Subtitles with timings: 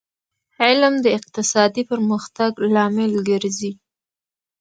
[0.63, 3.71] علم د اقتصادي پرمختګ لامل ګرځي